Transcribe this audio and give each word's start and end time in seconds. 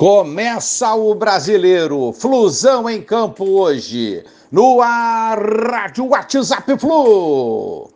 Começa 0.00 0.94
o 0.94 1.14
brasileiro, 1.14 2.10
Flusão 2.14 2.88
em 2.88 3.02
campo 3.02 3.44
hoje, 3.44 4.24
no 4.50 4.80
ar, 4.80 5.38
Rádio 5.38 6.08
WhatsApp 6.08 6.78
Flu. 6.78 7.90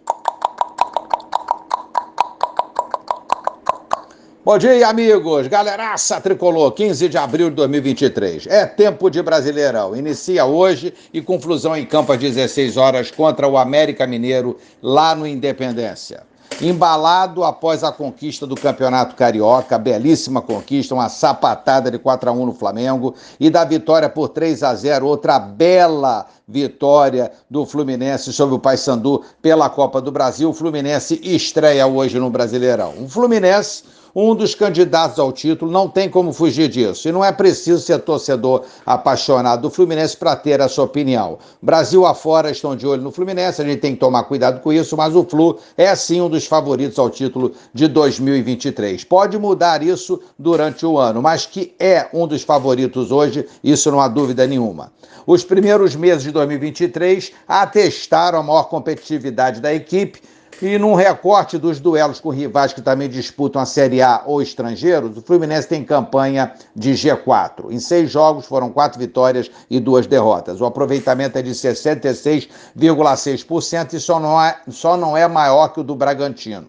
Bom 4.45 4.59
dia, 4.59 4.87
amigos. 4.87 5.46
Galeraça 5.46 6.21
Tricolor, 6.21 6.71
15 6.72 7.08
de 7.08 7.17
abril 7.17 7.49
de 7.49 7.56
2023. 7.56 8.47
É 8.47 8.67
tempo 8.67 9.09
de 9.09 9.22
Brasileirão. 9.22 9.97
Inicia 9.97 10.45
hoje 10.45 10.92
e 11.15 11.22
com 11.22 11.40
Flusão 11.40 11.74
em 11.74 11.87
campo 11.87 12.13
às 12.13 12.19
16 12.19 12.77
horas 12.77 13.10
contra 13.10 13.49
o 13.49 13.56
América 13.56 14.06
Mineiro, 14.06 14.59
lá 14.83 15.15
no 15.15 15.27
Independência 15.27 16.24
embalado 16.60 17.42
após 17.42 17.83
a 17.83 17.91
conquista 17.91 18.46
do 18.46 18.55
Campeonato 18.55 19.16
Carioca, 19.16 19.78
belíssima 19.78 20.41
conquista, 20.41 20.95
uma 20.95 21.09
sapatada 21.09 21.91
de 21.91 21.98
4 21.98 22.30
a 22.30 22.32
1 22.32 22.46
no 22.46 22.54
Flamengo 22.54 23.15
e 23.40 23.51
da 23.51 23.65
vitória 23.65 24.09
por 24.09 24.29
3 24.29 24.62
a 24.62 24.74
0, 24.74 25.06
outra 25.06 25.38
bela 25.38 26.26
vitória 26.46 27.32
do 27.51 27.65
Fluminense 27.65 28.32
sobre 28.32 28.54
o 28.54 28.59
Paysandu 28.59 29.24
pela 29.42 29.68
Copa 29.68 30.01
do 30.01 30.12
Brasil. 30.12 30.51
O 30.51 30.54
Fluminense 30.54 31.18
estreia 31.23 31.87
hoje 31.87 32.18
no 32.18 32.30
Brasileirão. 32.30 32.95
O 33.01 33.09
Fluminense 33.09 33.82
um 34.14 34.34
dos 34.34 34.54
candidatos 34.54 35.18
ao 35.18 35.32
título, 35.32 35.70
não 35.70 35.88
tem 35.88 36.09
como 36.09 36.32
fugir 36.32 36.68
disso. 36.68 37.09
E 37.09 37.12
não 37.12 37.24
é 37.24 37.32
preciso 37.32 37.82
ser 37.82 37.98
torcedor 38.00 38.64
apaixonado 38.87 39.62
do 39.62 39.70
Fluminense 39.70 40.16
para 40.16 40.37
ter 40.37 40.60
a 40.60 40.68
sua 40.68 40.84
opinião. 40.84 41.38
Brasil 41.60 42.06
afora 42.06 42.50
estão 42.50 42.77
de 42.77 42.87
olho 42.87 43.02
no 43.02 43.10
Fluminense, 43.10 43.60
a 43.60 43.64
gente 43.64 43.80
tem 43.80 43.95
que 43.95 44.00
tomar 44.00 44.24
cuidado 44.24 44.60
com 44.60 44.73
isso, 44.73 44.96
mas 44.96 45.16
o 45.16 45.24
Flu 45.24 45.59
é 45.77 45.95
sim 45.96 46.20
um 46.20 46.28
dos 46.28 46.46
favoritos 46.46 46.98
ao 46.98 47.10
título 47.10 47.52
de 47.73 47.88
2023. 47.88 49.02
Pode 49.04 49.38
mudar 49.38 49.82
isso 49.82 50.20
durante 50.38 50.87
o 50.87 50.98
ano, 50.98 51.20
mas 51.20 51.46
que 51.46 51.74
é 51.78 52.09
um 52.12 52.26
dos 52.26 52.42
favoritos 52.42 53.10
hoje, 53.10 53.46
isso 53.62 53.90
não 53.90 54.01
há 54.01 54.09
dúvida 54.09 54.46
nenhuma. 54.46 54.92
Os 55.26 55.42
primeiros 55.42 55.96
meses 55.96 56.23
de 56.23 56.30
2023 56.30 57.32
atestaram 57.48 58.38
a 58.38 58.42
maior 58.42 58.65
competitividade 58.65 59.60
da 59.60 59.73
equipe 59.73 60.20
e 60.63 60.79
num 60.79 60.95
recorte 60.95 61.59
dos 61.59 61.80
duelos 61.80 62.21
com 62.21 62.30
rivais 62.30 62.73
que 62.73 62.80
também 62.80 63.09
disputam 63.09 63.60
a 63.60 63.66
Série 63.66 64.01
A 64.01 64.23
ou 64.25 64.41
estrangeiros, 64.41 65.17
o 65.17 65.23
Fluminense 65.23 65.67
tem 65.69 65.83
campanha 65.85 66.55
de 66.75 66.93
G4. 66.93 67.71
Em 67.71 67.79
seis 67.79 68.11
jogos 68.11 68.47
foram 68.47 68.71
quatro 68.71 68.99
vitórias 68.99 69.51
e 69.69 69.79
duas 69.81 70.07
derrotas. 70.07 70.61
O 70.61 70.67
aproveitamento 70.67 71.39
é 71.39 71.43
de 71.43 71.51
66,6% 71.51 73.95
e 73.95 74.01
só 74.01 74.21
não, 74.21 74.41
é, 74.41 74.57
só 74.69 74.97
não 74.97 75.17
é 75.17 75.27
maior 75.29 75.69
que 75.69 75.81
o 75.81 75.85
do 75.85 75.95
Bragantino. 75.95 76.69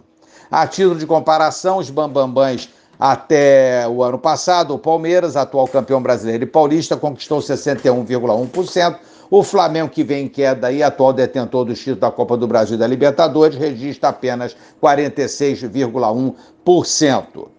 A 0.50 0.66
título 0.68 0.98
de 0.98 1.08
comparação, 1.08 1.80
os 1.80 1.90
bambambãs 1.90 2.70
até 3.00 3.88
o 3.88 4.04
ano 4.04 4.18
passado, 4.18 4.74
o 4.74 4.80
Palmeiras, 4.80 5.36
atual 5.36 5.68
campeão 5.68 6.02
brasileiro 6.02 6.44
e 6.44 6.48
paulista, 6.48 6.98
conquistou 6.98 7.38
61,1%. 7.40 8.98
O 9.30 9.44
Flamengo, 9.44 9.90
que 9.90 10.04
vem 10.04 10.26
em 10.26 10.30
queda 10.30 10.72
e 10.72 10.84
atual 10.84 11.12
detentor 11.12 11.66
do 11.66 11.74
título 11.74 11.98
da 11.98 12.12
Copa 12.12 12.38
do 12.38 12.48
Brasil 12.48 12.76
e 12.76 12.80
da 12.80 12.86
Libertadores, 12.86 13.58
registra 13.58 14.10
apenas 14.10 14.56
46,1%. 14.82 17.55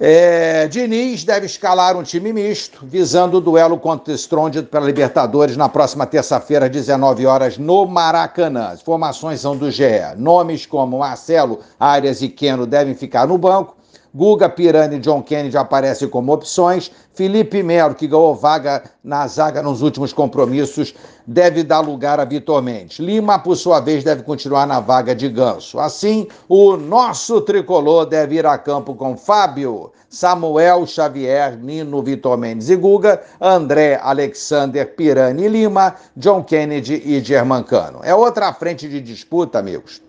É, 0.00 0.66
Diniz 0.66 1.22
deve 1.22 1.46
escalar 1.46 1.96
um 1.96 2.02
time 2.02 2.32
misto, 2.32 2.84
visando 2.84 3.36
o 3.36 3.40
duelo 3.40 3.78
contra 3.78 4.12
o 4.12 4.16
Strong 4.16 4.64
pela 4.64 4.84
Libertadores 4.84 5.56
na 5.56 5.68
próxima 5.68 6.04
terça-feira, 6.04 6.66
às 6.66 6.72
19 6.72 7.24
horas, 7.26 7.58
no 7.58 7.86
Maracanã. 7.86 8.70
As 8.70 8.82
formações 8.82 9.40
são 9.40 9.56
do 9.56 9.70
GE. 9.70 9.84
Nomes 10.16 10.66
como 10.66 10.98
Marcelo, 10.98 11.60
Arias 11.78 12.22
e 12.22 12.28
Queno 12.28 12.66
devem 12.66 12.94
ficar 12.94 13.28
no 13.28 13.38
banco. 13.38 13.76
Guga, 14.14 14.48
Pirani 14.48 14.96
e 14.96 15.00
John 15.00 15.20
Kennedy 15.20 15.56
aparecem 15.56 16.08
como 16.08 16.32
opções. 16.32 16.88
Felipe 17.14 17.64
Melo, 17.64 17.96
que 17.96 18.06
ganhou 18.06 18.32
vaga 18.32 18.84
na 19.02 19.26
zaga 19.26 19.60
nos 19.60 19.82
últimos 19.82 20.12
compromissos, 20.12 20.94
deve 21.26 21.64
dar 21.64 21.80
lugar 21.80 22.20
a 22.20 22.24
Vitor 22.24 22.62
Mendes. 22.62 23.00
Lima, 23.00 23.40
por 23.40 23.56
sua 23.56 23.80
vez, 23.80 24.04
deve 24.04 24.22
continuar 24.22 24.66
na 24.68 24.78
vaga 24.78 25.16
de 25.16 25.28
ganso. 25.28 25.80
Assim, 25.80 26.28
o 26.48 26.76
nosso 26.76 27.40
tricolor 27.40 28.06
deve 28.06 28.36
ir 28.36 28.46
a 28.46 28.56
campo 28.56 28.94
com 28.94 29.16
Fábio, 29.16 29.90
Samuel, 30.08 30.86
Xavier, 30.86 31.58
Nino, 31.58 32.00
Vitor 32.00 32.38
Mendes 32.38 32.70
e 32.70 32.76
Guga, 32.76 33.20
André, 33.40 33.98
Alexander, 34.00 34.94
Pirani 34.94 35.44
e 35.44 35.48
Lima, 35.48 35.96
John 36.16 36.44
Kennedy 36.44 37.02
e 37.04 37.20
Germancano. 37.20 37.98
É 38.04 38.14
outra 38.14 38.52
frente 38.52 38.88
de 38.88 39.00
disputa, 39.00 39.58
amigos. 39.58 40.00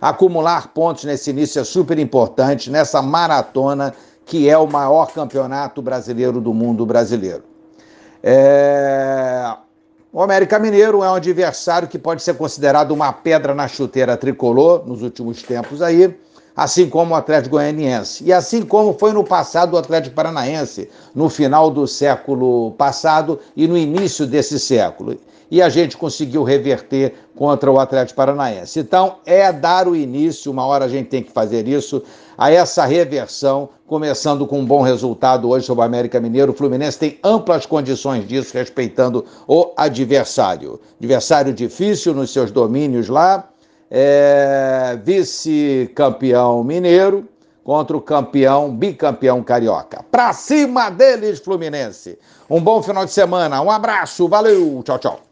Acumular 0.00 0.68
pontos 0.68 1.04
nesse 1.04 1.30
início 1.30 1.60
é 1.60 1.64
super 1.64 1.98
importante, 1.98 2.70
nessa 2.70 3.02
maratona 3.02 3.94
que 4.24 4.48
é 4.48 4.58
o 4.58 4.66
maior 4.66 5.12
campeonato 5.12 5.80
brasileiro 5.80 6.40
do 6.40 6.52
mundo 6.52 6.84
brasileiro. 6.84 7.42
É... 8.22 9.56
O 10.12 10.22
América 10.22 10.58
Mineiro 10.58 11.02
é 11.02 11.10
um 11.10 11.14
adversário 11.14 11.86
que 11.86 11.98
pode 11.98 12.22
ser 12.22 12.34
considerado 12.34 12.92
uma 12.92 13.12
pedra 13.12 13.54
na 13.54 13.68
chuteira 13.68 14.16
tricolor 14.16 14.86
nos 14.86 15.02
últimos 15.02 15.42
tempos 15.42 15.82
aí, 15.82 16.18
assim 16.58 16.90
como 16.90 17.14
o 17.14 17.16
Atlético 17.16 17.54
Goianiense. 17.54 18.24
E 18.24 18.32
assim 18.32 18.62
como 18.62 18.92
foi 18.98 19.12
no 19.12 19.22
passado 19.22 19.74
o 19.74 19.78
Atlético 19.78 20.16
Paranaense, 20.16 20.90
no 21.14 21.28
final 21.28 21.70
do 21.70 21.86
século 21.86 22.72
passado 22.72 23.38
e 23.56 23.68
no 23.68 23.78
início 23.78 24.26
desse 24.26 24.58
século 24.58 25.16
e 25.50 25.62
a 25.62 25.68
gente 25.70 25.96
conseguiu 25.96 26.42
reverter 26.42 27.14
contra 27.34 27.72
o 27.72 27.78
Atlético 27.78 28.16
Paranaense. 28.16 28.80
Então, 28.80 29.16
é 29.24 29.50
dar 29.50 29.88
o 29.88 29.96
início, 29.96 30.52
uma 30.52 30.66
hora 30.66 30.84
a 30.84 30.88
gente 30.88 31.08
tem 31.08 31.22
que 31.22 31.32
fazer 31.32 31.66
isso, 31.66 32.02
a 32.36 32.50
essa 32.50 32.84
reversão, 32.84 33.70
começando 33.86 34.46
com 34.46 34.58
um 34.58 34.66
bom 34.66 34.82
resultado 34.82 35.48
hoje 35.48 35.64
sobre 35.64 35.82
o 35.82 35.86
América 35.86 36.20
Mineiro. 36.20 36.52
O 36.52 36.54
Fluminense 36.54 36.98
tem 36.98 37.18
amplas 37.24 37.64
condições 37.64 38.28
disso, 38.28 38.52
respeitando 38.52 39.24
o 39.46 39.72
adversário. 39.74 40.78
Adversário 40.98 41.54
difícil 41.54 42.12
nos 42.12 42.30
seus 42.30 42.50
domínios 42.50 43.08
lá, 43.08 43.48
é, 43.90 44.98
vice-campeão 45.02 46.62
mineiro 46.62 47.28
contra 47.64 47.96
o 47.96 48.00
campeão, 48.00 48.70
bicampeão 48.70 49.42
carioca. 49.42 50.04
Pra 50.10 50.32
cima 50.32 50.90
deles, 50.90 51.38
Fluminense. 51.38 52.18
Um 52.48 52.60
bom 52.60 52.82
final 52.82 53.04
de 53.04 53.12
semana, 53.12 53.60
um 53.60 53.70
abraço, 53.70 54.26
valeu, 54.26 54.82
tchau, 54.82 54.98
tchau. 54.98 55.20